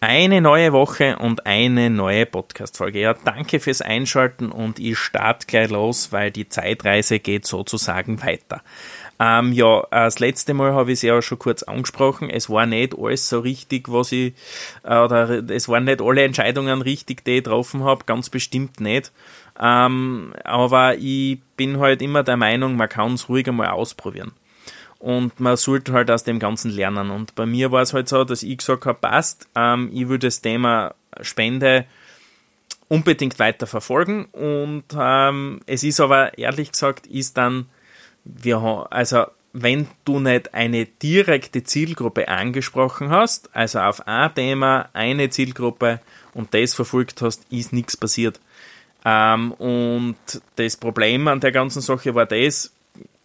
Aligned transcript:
Eine 0.00 0.40
neue 0.40 0.72
Woche 0.72 1.16
und 1.18 1.44
eine 1.44 1.90
neue 1.90 2.24
Podcast-Folge. 2.24 3.00
Ja, 3.00 3.14
danke 3.14 3.58
fürs 3.58 3.82
Einschalten 3.82 4.52
und 4.52 4.78
ich 4.78 4.96
starte 4.96 5.48
gleich 5.48 5.70
los, 5.70 6.12
weil 6.12 6.30
die 6.30 6.48
Zeitreise 6.48 7.18
geht 7.18 7.48
sozusagen 7.48 8.22
weiter. 8.22 8.62
Ähm, 9.18 9.52
ja, 9.52 9.82
das 9.90 10.20
letzte 10.20 10.54
Mal 10.54 10.72
habe 10.72 10.92
ich 10.92 10.98
es 10.98 11.02
ja 11.02 11.20
schon 11.20 11.40
kurz 11.40 11.64
angesprochen. 11.64 12.30
Es 12.30 12.48
war 12.48 12.64
nicht 12.64 12.96
alles 12.96 13.28
so 13.28 13.40
richtig, 13.40 13.90
was 13.90 14.12
ich, 14.12 14.34
äh, 14.84 14.98
oder 14.98 15.42
es 15.50 15.68
waren 15.68 15.82
nicht 15.82 16.00
alle 16.00 16.22
Entscheidungen 16.22 16.80
richtig, 16.80 17.24
die 17.24 17.38
ich 17.38 17.44
getroffen 17.44 17.82
habe, 17.82 18.04
ganz 18.04 18.30
bestimmt 18.30 18.78
nicht. 18.78 19.10
Ähm, 19.60 20.32
aber 20.44 20.96
ich 20.96 21.40
bin 21.56 21.80
halt 21.80 22.02
immer 22.02 22.22
der 22.22 22.36
Meinung, 22.36 22.76
man 22.76 22.88
kann 22.88 23.14
es 23.14 23.28
ruhig 23.28 23.48
einmal 23.48 23.70
ausprobieren 23.70 24.30
und 24.98 25.38
man 25.40 25.56
sollte 25.56 25.92
halt 25.92 26.10
aus 26.10 26.24
dem 26.24 26.38
Ganzen 26.38 26.70
lernen. 26.70 27.10
Und 27.10 27.34
bei 27.34 27.46
mir 27.46 27.70
war 27.70 27.82
es 27.82 27.94
halt 27.94 28.08
so, 28.08 28.24
dass 28.24 28.42
ich 28.42 28.58
gesagt 28.58 28.86
habe, 28.86 28.98
passt, 28.98 29.48
ähm, 29.54 29.90
ich 29.92 30.08
würde 30.08 30.26
das 30.26 30.40
Thema 30.40 30.94
Spende 31.20 31.86
unbedingt 32.88 33.38
weiter 33.38 33.66
verfolgen 33.66 34.26
und 34.32 34.84
ähm, 34.98 35.60
es 35.66 35.84
ist 35.84 36.00
aber 36.00 36.38
ehrlich 36.38 36.72
gesagt, 36.72 37.06
ist 37.06 37.36
dann, 37.36 37.66
wir 38.24 38.86
also 38.90 39.26
wenn 39.52 39.88
du 40.04 40.20
nicht 40.20 40.54
eine 40.54 40.86
direkte 40.86 41.64
Zielgruppe 41.64 42.28
angesprochen 42.28 43.10
hast, 43.10 43.54
also 43.54 43.80
auf 43.80 44.06
ein 44.06 44.34
Thema 44.34 44.88
eine 44.92 45.30
Zielgruppe 45.30 46.00
und 46.34 46.52
das 46.54 46.74
verfolgt 46.74 47.22
hast, 47.22 47.50
ist 47.50 47.72
nichts 47.72 47.96
passiert. 47.96 48.40
Ähm, 49.04 49.52
und 49.52 50.16
das 50.56 50.76
Problem 50.76 51.28
an 51.28 51.40
der 51.40 51.52
ganzen 51.52 51.80
Sache 51.80 52.14
war 52.14 52.26
das, 52.26 52.72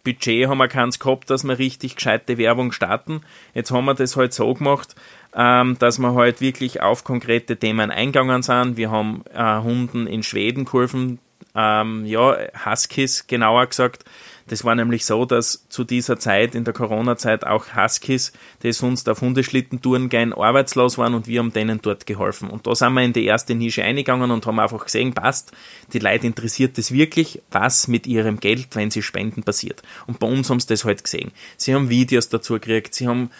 Budget 0.04 0.48
haben 0.48 0.58
wir 0.58 0.68
keins 0.68 0.98
gehabt, 0.98 1.30
dass 1.30 1.44
wir 1.44 1.58
richtig 1.58 1.96
gescheite 1.96 2.38
Werbung 2.38 2.72
starten. 2.72 3.22
Jetzt 3.54 3.70
haben 3.70 3.86
wir 3.86 3.94
das 3.94 4.16
halt 4.16 4.32
so 4.32 4.52
gemacht, 4.54 4.94
ähm, 5.34 5.76
dass 5.78 5.98
wir 5.98 6.14
halt 6.14 6.40
wirklich 6.40 6.82
auf 6.82 7.04
konkrete 7.04 7.56
Themen 7.56 7.90
eingegangen 7.90 8.42
sind. 8.42 8.76
Wir 8.76 8.90
haben 8.90 9.24
äh, 9.32 9.60
Hunden 9.60 10.06
in 10.06 10.22
Schweden 10.22 10.64
geholfen, 10.66 11.18
ähm, 11.54 12.04
ja, 12.04 12.36
Huskies 12.64 13.26
genauer 13.26 13.66
gesagt, 13.66 14.04
das 14.46 14.64
war 14.64 14.74
nämlich 14.74 15.06
so, 15.06 15.24
dass 15.24 15.66
zu 15.68 15.84
dieser 15.84 16.18
Zeit, 16.18 16.54
in 16.54 16.64
der 16.64 16.74
Corona-Zeit, 16.74 17.46
auch 17.46 17.74
Huskies, 17.74 18.32
die 18.62 18.72
sonst 18.72 19.08
auf 19.08 19.20
Hundeschlittentouren 19.22 20.08
gehen, 20.08 20.32
arbeitslos 20.32 20.98
waren 20.98 21.14
und 21.14 21.26
wir 21.26 21.40
haben 21.40 21.52
denen 21.52 21.80
dort 21.80 22.06
geholfen. 22.06 22.50
Und 22.50 22.66
da 22.66 22.74
sind 22.74 22.92
wir 22.92 23.02
in 23.02 23.12
die 23.12 23.24
erste 23.24 23.54
Nische 23.54 23.82
eingegangen 23.82 24.30
und 24.30 24.46
haben 24.46 24.60
einfach 24.60 24.84
gesehen, 24.84 25.14
passt, 25.14 25.52
die 25.92 25.98
Leute 25.98 26.26
interessiert 26.26 26.76
es 26.78 26.92
wirklich, 26.92 27.40
was 27.50 27.88
mit 27.88 28.06
ihrem 28.06 28.38
Geld, 28.38 28.68
wenn 28.76 28.90
sie 28.90 29.02
spenden, 29.02 29.42
passiert. 29.42 29.82
Und 30.06 30.18
bei 30.18 30.26
uns 30.26 30.50
haben 30.50 30.60
sie 30.60 30.68
das 30.68 30.84
halt 30.84 31.04
gesehen. 31.04 31.32
Sie 31.56 31.74
haben 31.74 31.88
Videos 31.88 32.28
dazu 32.28 32.54
gekriegt, 32.54 32.94
sie 32.94 33.08
haben 33.08 33.30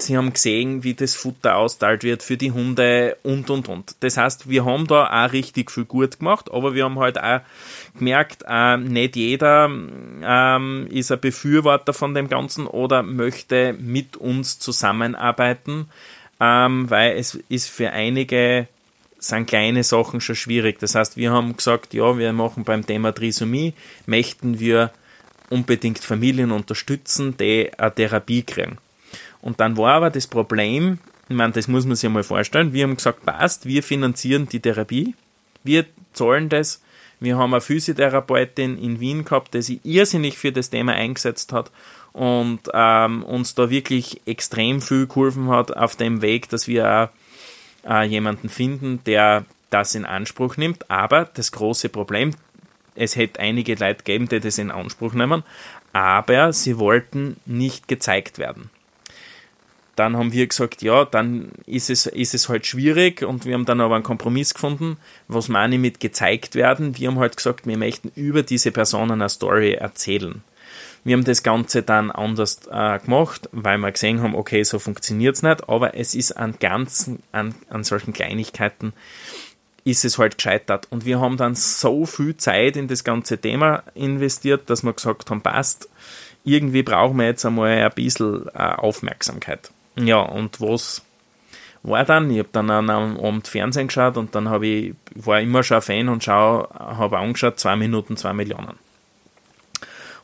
Sie 0.00 0.16
haben 0.16 0.32
gesehen, 0.32 0.84
wie 0.84 0.94
das 0.94 1.16
Futter 1.16 1.56
austeilt 1.56 2.04
wird 2.04 2.22
für 2.22 2.36
die 2.36 2.52
Hunde 2.52 3.16
und 3.24 3.50
und 3.50 3.68
und. 3.68 3.96
Das 3.98 4.16
heißt, 4.16 4.48
wir 4.48 4.64
haben 4.64 4.86
da 4.86 5.26
auch 5.26 5.32
richtig 5.32 5.72
viel 5.72 5.86
gut 5.86 6.20
gemacht, 6.20 6.52
aber 6.52 6.74
wir 6.74 6.84
haben 6.84 7.00
halt 7.00 7.20
auch 7.20 7.40
gemerkt, 7.98 8.44
äh, 8.46 8.76
nicht 8.76 9.16
jeder 9.16 9.68
ähm, 10.22 10.86
ist 10.88 11.10
ein 11.10 11.18
Befürworter 11.18 11.92
von 11.92 12.14
dem 12.14 12.28
Ganzen 12.28 12.68
oder 12.68 13.02
möchte 13.02 13.72
mit 13.72 14.16
uns 14.16 14.60
zusammenarbeiten, 14.60 15.86
ähm, 16.38 16.88
weil 16.88 17.16
es 17.16 17.34
ist 17.48 17.68
für 17.68 17.90
einige 17.90 18.68
sind 19.18 19.48
kleine 19.48 19.82
Sachen 19.82 20.20
schon 20.20 20.36
schwierig. 20.36 20.78
Das 20.78 20.94
heißt, 20.94 21.16
wir 21.16 21.32
haben 21.32 21.56
gesagt, 21.56 21.92
ja, 21.92 22.16
wir 22.16 22.32
machen 22.32 22.62
beim 22.62 22.86
Thema 22.86 23.12
Trisomie, 23.12 23.74
möchten 24.06 24.60
wir 24.60 24.92
unbedingt 25.50 25.98
Familien 25.98 26.52
unterstützen, 26.52 27.36
die 27.36 27.72
eine 27.76 27.94
Therapie 27.94 28.44
kriegen. 28.44 28.78
Und 29.40 29.60
dann 29.60 29.76
war 29.76 29.94
aber 29.94 30.10
das 30.10 30.26
Problem, 30.26 30.98
ich 31.28 31.36
meine, 31.36 31.52
das 31.52 31.68
muss 31.68 31.86
man 31.86 31.96
sich 31.96 32.08
mal 32.10 32.22
vorstellen, 32.22 32.72
wir 32.72 32.84
haben 32.84 32.96
gesagt, 32.96 33.24
passt, 33.24 33.66
wir 33.66 33.82
finanzieren 33.82 34.48
die 34.48 34.60
Therapie, 34.60 35.14
wir 35.62 35.84
zahlen 36.12 36.48
das, 36.48 36.82
wir 37.20 37.36
haben 37.36 37.52
eine 37.52 37.60
Physiotherapeutin 37.60 38.78
in 38.78 39.00
Wien 39.00 39.24
gehabt, 39.24 39.54
die 39.54 39.62
sich 39.62 39.80
irrsinnig 39.84 40.38
für 40.38 40.52
das 40.52 40.70
Thema 40.70 40.92
eingesetzt 40.92 41.52
hat 41.52 41.70
und 42.12 42.60
ähm, 42.72 43.22
uns 43.24 43.54
da 43.54 43.70
wirklich 43.70 44.20
extrem 44.26 44.80
viel 44.80 45.06
geholfen 45.06 45.48
hat 45.48 45.76
auf 45.76 45.96
dem 45.96 46.22
Weg, 46.22 46.48
dass 46.48 46.68
wir 46.68 47.10
äh, 47.86 48.04
jemanden 48.04 48.48
finden, 48.48 49.00
der 49.04 49.44
das 49.70 49.94
in 49.94 50.04
Anspruch 50.04 50.56
nimmt. 50.56 50.90
Aber 50.90 51.24
das 51.26 51.52
große 51.52 51.88
Problem, 51.88 52.30
es 52.94 53.16
hätte 53.16 53.40
einige 53.40 53.74
Leute 53.74 53.98
gegeben, 53.98 54.28
die 54.28 54.40
das 54.40 54.58
in 54.58 54.70
Anspruch 54.70 55.12
nehmen, 55.12 55.42
aber 55.92 56.52
sie 56.52 56.78
wollten 56.78 57.36
nicht 57.46 57.88
gezeigt 57.88 58.38
werden 58.38 58.70
dann 59.98 60.16
haben 60.16 60.32
wir 60.32 60.46
gesagt, 60.46 60.82
ja, 60.82 61.04
dann 61.04 61.50
ist 61.66 61.90
es, 61.90 62.06
ist 62.06 62.34
es 62.34 62.48
halt 62.48 62.66
schwierig 62.66 63.22
und 63.22 63.44
wir 63.44 63.54
haben 63.54 63.64
dann 63.64 63.80
aber 63.80 63.96
einen 63.96 64.04
Kompromiss 64.04 64.54
gefunden, 64.54 64.96
was 65.26 65.48
meine 65.48 65.78
mit 65.78 66.00
gezeigt 66.00 66.54
werden. 66.54 66.96
Wir 66.96 67.08
haben 67.08 67.18
halt 67.18 67.36
gesagt, 67.36 67.66
wir 67.66 67.76
möchten 67.76 68.12
über 68.14 68.42
diese 68.42 68.70
Personen 68.70 69.12
eine 69.12 69.28
Story 69.28 69.72
erzählen. 69.72 70.42
Wir 71.04 71.16
haben 71.16 71.24
das 71.24 71.42
Ganze 71.42 71.82
dann 71.82 72.10
anders 72.10 72.60
äh, 72.70 72.98
gemacht, 72.98 73.48
weil 73.52 73.78
wir 73.78 73.90
gesehen 73.92 74.22
haben, 74.22 74.34
okay, 74.34 74.62
so 74.62 74.78
funktioniert 74.78 75.36
es 75.36 75.42
nicht, 75.42 75.68
aber 75.68 75.96
es 75.96 76.14
ist 76.14 76.32
an 76.32 76.54
ganzen, 76.60 77.22
an, 77.32 77.54
an 77.70 77.82
solchen 77.84 78.12
Kleinigkeiten 78.12 78.92
ist 79.84 80.04
es 80.04 80.18
halt 80.18 80.36
gescheitert. 80.36 80.86
Und 80.90 81.06
wir 81.06 81.18
haben 81.20 81.36
dann 81.38 81.54
so 81.54 82.04
viel 82.04 82.36
Zeit 82.36 82.76
in 82.76 82.88
das 82.88 83.04
ganze 83.04 83.38
Thema 83.38 83.82
investiert, 83.94 84.68
dass 84.68 84.82
wir 84.82 84.92
gesagt 84.92 85.30
haben, 85.30 85.40
passt, 85.40 85.88
irgendwie 86.44 86.82
brauchen 86.82 87.16
wir 87.16 87.26
jetzt 87.26 87.44
einmal 87.46 87.70
ein 87.70 87.92
bisschen 87.94 88.46
äh, 88.48 88.58
Aufmerksamkeit. 88.58 89.70
Ja, 89.98 90.20
und 90.20 90.60
was 90.60 91.02
war 91.82 92.04
dann? 92.04 92.30
Ich 92.30 92.38
habe 92.38 92.48
dann 92.52 92.70
an 92.70 92.90
einem 92.90 93.18
Abend 93.18 93.48
Fernsehen 93.48 93.88
geschaut 93.88 94.16
und 94.16 94.34
dann 94.34 94.48
habe 94.48 94.66
ich, 94.66 94.94
war 95.14 95.40
immer 95.40 95.62
schon 95.62 95.76
ein 95.76 95.82
Fan 95.82 96.08
und 96.08 96.26
habe 96.26 97.18
angeschaut, 97.18 97.58
zwei 97.58 97.76
Minuten, 97.76 98.16
zwei 98.16 98.32
Millionen. 98.32 98.78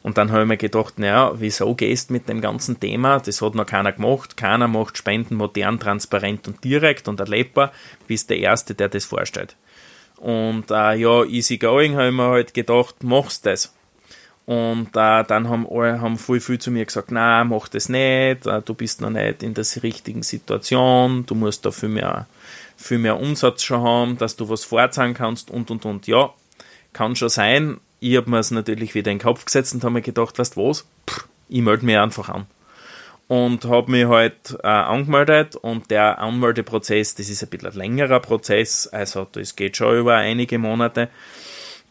Und 0.03 0.19
dann 0.19 0.31
habe 0.33 0.43
ich 0.43 0.49
mir 0.49 0.59
gedacht, 0.59 0.99
naja, 0.99 1.33
wieso 1.37 1.75
gehst 1.75 2.11
du 2.11 2.13
mit 2.13 2.29
dem 2.29 2.43
ganzen 2.43 2.79
Thema? 2.79 3.21
Das 3.21 3.41
hat 3.41 3.55
noch 3.55 3.65
keiner 3.65 3.93
gemacht. 3.93 4.37
Keiner 4.37 4.69
macht 4.69 4.99
Spenden 4.99 5.34
modern, 5.37 5.81
transparent 5.81 6.47
und 6.47 6.63
direkt 6.63 7.09
und 7.09 7.21
erlebbar. 7.21 7.73
Bist 8.07 8.29
der 8.29 8.39
Erste, 8.39 8.75
der 8.75 8.91
das 8.91 9.07
vorstellt. 9.07 9.57
Und 10.19 10.71
äh, 10.71 10.95
ja, 10.97 11.25
easy 11.25 11.57
going, 11.57 11.95
habe 11.97 12.09
ich 12.09 12.15
mir 12.15 12.29
halt 12.29 12.53
gedacht, 12.53 13.03
machst 13.03 13.47
das. 13.47 13.75
Und 14.47 14.88
äh, 14.88 15.25
dann 15.25 15.49
haben 15.49 15.66
alle 15.71 16.00
haben 16.03 16.19
viel, 16.19 16.41
viel 16.41 16.59
zu 16.59 16.71
mir 16.71 16.84
gesagt, 16.84 17.10
na, 17.10 17.44
mach 17.44 17.69
das 17.69 17.88
nicht, 17.88 18.47
äh, 18.47 18.60
du 18.62 18.75
bist 18.75 19.00
noch 19.00 19.10
nicht 19.10 19.43
in 19.43 19.55
der 19.55 19.65
richtigen 19.82 20.22
Situation, 20.22 21.25
du 21.25 21.34
musst 21.34 21.65
da 21.65 21.71
viel 21.71 21.88
mehr, 21.88 22.27
viel 22.77 22.99
mehr 22.99 23.19
Umsatz 23.19 23.62
schon 23.62 23.83
haben, 23.83 24.19
dass 24.19 24.37
du 24.37 24.49
was 24.50 24.65
vorzahlen 24.65 25.15
kannst 25.15 25.50
und 25.50 25.71
und 25.71 25.87
und. 25.87 26.06
Ja, 26.06 26.34
kann 26.93 27.16
schon 27.16 27.31
sein. 27.31 27.81
Ich 28.00 28.16
habe 28.19 28.28
mir 28.28 28.38
es 28.38 28.50
natürlich 28.50 28.94
wieder 28.94 29.10
in 29.10 29.19
den 29.19 29.25
Kopf 29.25 29.47
gesetzt 29.47 29.72
und 29.75 29.83
habe 29.83 29.94
mir 29.94 30.03
gedacht, 30.03 30.38
weißt 30.38 30.56
du 30.56 30.69
was, 30.69 30.84
Pff, 31.09 31.27
ich 31.49 31.62
melde 31.62 31.87
mich 31.87 31.97
einfach 31.97 32.28
an. 32.28 32.47
Und 33.27 33.65
habe 33.65 33.91
mich 33.91 34.06
halt 34.06 34.59
äh, 34.62 34.66
angemeldet 34.66 35.56
und 35.56 35.91
der 35.91 36.19
Anmeldeprozess, 36.19 37.15
das 37.15 37.31
ist 37.31 37.43
ein 37.43 37.49
bisschen 37.49 37.71
ein 37.71 37.78
längerer 37.78 38.21
Prozess, 38.21 38.87
also 38.88 39.27
das 39.33 39.56
geht 39.56 39.78
schon 39.78 39.97
über 39.97 40.16
einige 40.16 40.59
Monate. 40.59 41.09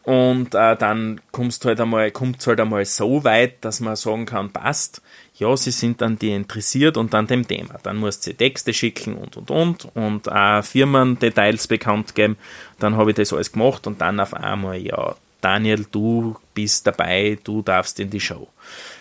Und 0.04 0.54
äh, 0.54 0.76
dann 0.76 1.20
kommst 1.32 1.64
halt 1.64 1.80
einmal, 1.80 2.10
kommt 2.10 2.40
es 2.40 2.46
halt 2.46 2.60
einmal 2.60 2.84
so 2.84 3.24
weit, 3.24 3.64
dass 3.64 3.80
man 3.80 3.96
sagen 3.96 4.26
kann, 4.26 4.52
passt, 4.52 5.00
ja, 5.36 5.56
sie 5.56 5.70
sind 5.70 6.00
dann 6.00 6.18
die 6.18 6.32
interessiert 6.32 6.96
und 6.96 7.14
an 7.14 7.26
dem 7.26 7.48
Thema. 7.48 7.76
Dann 7.82 7.96
musst 7.96 8.26
du 8.26 8.34
Texte 8.34 8.72
schicken 8.74 9.16
und 9.16 9.36
und 9.36 9.50
und 9.50 9.96
und 9.96 10.30
auch 10.30 10.62
Firmendetails 10.62 11.66
bekannt 11.66 12.14
geben. 12.14 12.36
Dann 12.78 12.96
habe 12.96 13.10
ich 13.10 13.16
das 13.16 13.32
alles 13.32 13.50
gemacht 13.50 13.86
und 13.86 14.00
dann 14.00 14.20
auf 14.20 14.34
einmal, 14.34 14.76
ja, 14.76 15.16
Daniel, 15.40 15.86
du 15.90 16.36
bist 16.52 16.86
dabei, 16.86 17.38
du 17.42 17.62
darfst 17.62 17.98
in 17.98 18.10
die 18.10 18.20
Show. 18.20 18.48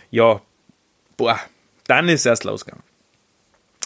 Ja, 0.10 0.42
boah, 1.18 1.40
dann 1.86 2.08
ist 2.10 2.26
erst 2.26 2.46
losgegangen. 2.46 2.84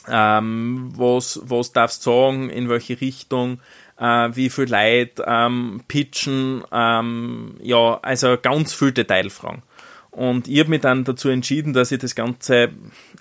Ähm, 0.09 0.91
was, 0.95 1.39
was 1.43 1.73
darfst 1.73 2.05
du 2.05 2.11
sagen, 2.11 2.49
in 2.49 2.69
welche 2.69 2.99
Richtung, 2.99 3.59
äh, 3.99 4.29
wie 4.33 4.49
viel 4.49 4.69
Leute 4.69 5.23
ähm, 5.25 5.81
pitchen, 5.87 6.63
ähm, 6.71 7.55
ja, 7.61 7.99
also 8.01 8.37
ganz 8.41 8.73
viel 8.73 8.91
Detailfragen. 8.91 9.63
Und 10.11 10.47
ich 10.47 10.59
habe 10.59 10.71
mich 10.71 10.81
dann 10.81 11.03
dazu 11.03 11.29
entschieden, 11.29 11.73
dass 11.73 11.91
ich 11.91 11.99
das 11.99 12.15
Ganze 12.15 12.69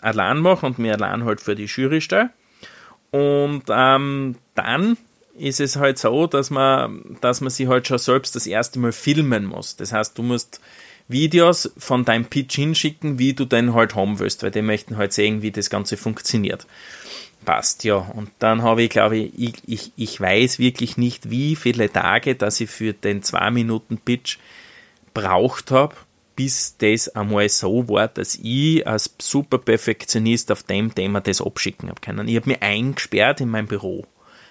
allein 0.00 0.38
mache 0.38 0.64
und 0.64 0.78
mir 0.78 0.94
allein 0.94 1.24
halt 1.24 1.40
für 1.40 1.54
die 1.54 1.66
Jury 1.66 2.00
stelle. 2.00 2.30
Und 3.10 3.64
ähm, 3.68 4.36
dann 4.54 4.96
ist 5.38 5.60
es 5.60 5.76
halt 5.76 5.98
so, 5.98 6.26
dass 6.26 6.50
man, 6.50 7.18
dass 7.20 7.40
man 7.40 7.50
sich 7.50 7.68
halt 7.68 7.86
schon 7.86 7.98
selbst 7.98 8.34
das 8.34 8.46
erste 8.46 8.78
Mal 8.78 8.92
filmen 8.92 9.44
muss. 9.44 9.76
Das 9.76 9.92
heißt, 9.92 10.16
du 10.16 10.22
musst 10.22 10.60
Videos 11.08 11.72
von 11.76 12.04
deinem 12.04 12.24
Pitch 12.24 12.56
hinschicken, 12.56 13.18
wie 13.18 13.34
du 13.34 13.44
den 13.44 13.74
halt 13.74 13.94
haben 13.94 14.18
willst, 14.18 14.42
weil 14.42 14.50
die 14.50 14.62
möchten 14.62 14.96
halt 14.96 15.12
sehen, 15.12 15.42
wie 15.42 15.52
das 15.52 15.70
Ganze 15.70 15.96
funktioniert. 15.96 16.66
Passt, 17.44 17.84
ja. 17.84 17.96
Und 17.96 18.30
dann 18.40 18.62
habe 18.62 18.82
ich, 18.82 18.90
glaube 18.90 19.18
ich, 19.18 19.32
ich, 19.38 19.54
ich, 19.66 19.92
ich 19.96 20.20
weiß 20.20 20.58
wirklich 20.58 20.96
nicht, 20.96 21.30
wie 21.30 21.54
viele 21.54 21.92
Tage, 21.92 22.34
dass 22.34 22.60
ich 22.60 22.70
für 22.70 22.92
den 22.92 23.22
2-Minuten-Pitch 23.22 24.38
braucht 25.14 25.70
habe, 25.70 25.94
bis 26.34 26.76
das 26.78 27.08
einmal 27.08 27.48
so 27.48 27.88
war, 27.88 28.08
dass 28.08 28.34
ich 28.42 28.86
als 28.86 29.14
super 29.18 29.58
Perfektionist 29.58 30.50
auf 30.50 30.64
dem 30.64 30.94
Thema 30.94 31.20
das 31.20 31.40
abschicken 31.40 31.88
habe 31.88 32.00
können. 32.00 32.26
Ich 32.26 32.36
habe 32.36 32.50
mich 32.50 32.62
eingesperrt 32.62 33.40
in 33.40 33.48
mein 33.48 33.66
Büro. 33.66 34.06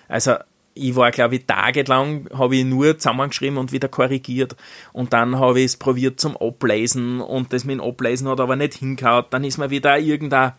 Also 0.07 0.35
ich 0.77 0.95
war, 0.95 1.09
glaube 1.11 1.35
ich, 1.35 1.45
tagelang, 1.45 2.27
habe 2.37 2.57
ich 2.57 2.65
nur 2.65 2.97
zusammengeschrieben 2.97 3.57
und 3.57 3.71
wieder 3.71 3.87
korrigiert. 3.87 4.57
Und 4.91 5.13
dann 5.13 5.39
habe 5.39 5.59
ich 5.59 5.65
es 5.65 5.77
probiert 5.77 6.19
zum 6.19 6.35
Ablesen 6.35 7.21
und 7.21 7.53
das 7.53 7.63
mit 7.63 7.79
dem 7.79 7.81
Ablesen 7.81 8.27
hat 8.27 8.41
aber 8.41 8.57
nicht 8.57 8.75
hingehauen. 8.75 9.25
Dann 9.29 9.45
ist 9.45 9.57
mir 9.57 9.69
wieder 9.69 9.97
irgendein, 9.97 10.51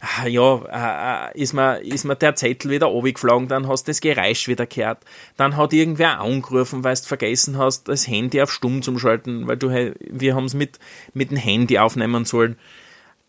ah, 0.00 0.26
ja, 0.26 1.28
äh, 1.32 1.38
ist, 1.38 1.52
mir, 1.52 1.78
ist 1.80 2.04
mir 2.04 2.16
der 2.16 2.34
Zettel 2.36 2.70
wieder 2.70 2.86
runtergeflogen, 2.86 3.48
dann 3.48 3.68
hast 3.68 3.86
du 3.86 3.90
das 3.90 4.00
Geräusch 4.00 4.48
wieder 4.48 4.64
gehört. 4.64 5.04
Dann 5.36 5.58
hat 5.58 5.74
irgendwer 5.74 6.20
angerufen, 6.20 6.82
weil 6.82 6.94
du 6.94 7.02
vergessen 7.02 7.58
hast, 7.58 7.88
das 7.88 8.08
Handy 8.08 8.40
auf 8.40 8.50
Stumm 8.50 8.80
zu 8.80 8.98
schalten, 8.98 9.46
weil 9.46 9.58
du, 9.58 9.68
wir 9.68 10.34
haben 10.34 10.46
es 10.46 10.54
mit, 10.54 10.78
mit 11.12 11.30
dem 11.30 11.36
Handy 11.36 11.78
aufnehmen 11.78 12.24
sollen. 12.24 12.56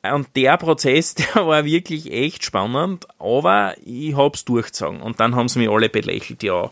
Und 0.04 0.36
der 0.36 0.58
Prozess, 0.58 1.16
der 1.36 1.46
war 1.46 1.66
wirklich 1.66 2.12
echt 2.12 2.44
spannend, 2.44 3.08
aber 3.20 3.76
ich 3.86 4.16
hab's 4.16 4.46
durchgezogen. 4.46 5.02
Und 5.02 5.20
dann 5.20 5.36
haben 5.36 5.48
sie 5.48 5.60
mich 5.60 5.70
alle 5.70 5.90
belächelt, 5.90 6.44
ja, 6.44 6.72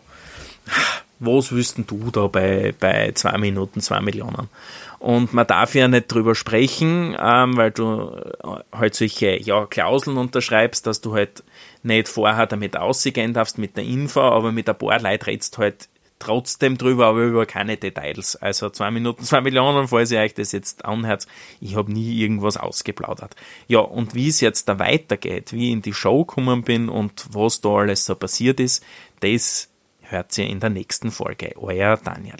was 1.20 1.52
wüssten 1.52 1.86
du 1.86 2.10
da 2.10 2.26
bei, 2.26 2.74
bei 2.78 3.12
zwei 3.12 3.36
Minuten, 3.38 3.80
zwei 3.80 4.00
Millionen? 4.00 4.48
Und 4.98 5.32
man 5.32 5.46
darf 5.46 5.74
ja 5.74 5.88
nicht 5.88 6.08
drüber 6.08 6.34
sprechen, 6.34 7.16
ähm, 7.18 7.56
weil 7.56 7.70
du 7.70 8.10
äh, 8.42 8.76
halt 8.76 8.94
solche 8.94 9.40
ja, 9.40 9.64
Klauseln 9.66 10.18
unterschreibst, 10.18 10.86
dass 10.86 11.00
du 11.00 11.14
halt 11.14 11.42
nicht 11.82 12.08
vorher 12.08 12.46
damit 12.46 12.76
ausgehen 12.76 13.32
darfst 13.32 13.56
mit 13.56 13.76
der 13.76 13.84
Info, 13.84 14.20
aber 14.20 14.52
mit 14.52 14.68
ein 14.68 14.76
paar 14.76 15.00
Leuten 15.00 15.24
redst 15.24 15.56
halt 15.56 15.88
trotzdem 16.20 16.78
drüber, 16.78 17.06
aber 17.06 17.24
über 17.24 17.46
keine 17.46 17.76
Details. 17.76 18.36
Also 18.36 18.70
zwei 18.70 18.92
Minuten, 18.92 19.24
zwei 19.24 19.40
Millionen, 19.40 19.88
falls 19.88 20.12
ihr 20.12 20.20
euch 20.20 20.34
das 20.34 20.52
jetzt 20.52 20.84
anhört. 20.84 21.26
Ich 21.60 21.74
habe 21.74 21.92
nie 21.92 22.20
irgendwas 22.20 22.56
ausgeplaudert. 22.56 23.34
Ja, 23.66 23.80
und 23.80 24.14
wie 24.14 24.28
es 24.28 24.40
jetzt 24.40 24.68
da 24.68 24.78
weitergeht, 24.78 25.52
wie 25.52 25.68
ich 25.68 25.72
in 25.72 25.82
die 25.82 25.94
Show 25.94 26.24
gekommen 26.24 26.62
bin 26.62 26.88
und 26.88 27.26
was 27.32 27.60
da 27.60 27.70
alles 27.70 28.04
so 28.04 28.14
passiert 28.14 28.60
ist, 28.60 28.84
das 29.20 29.68
hört 30.02 30.36
ihr 30.38 30.46
in 30.46 30.60
der 30.60 30.70
nächsten 30.70 31.10
Folge. 31.10 31.54
Euer 31.56 31.96
Daniel. 31.96 32.36